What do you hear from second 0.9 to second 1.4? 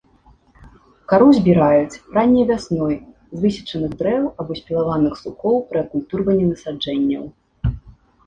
Кару